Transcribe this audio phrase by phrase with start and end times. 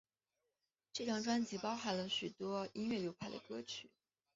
[0.91, 3.91] 这张专辑包含了许多音乐流派的歌曲。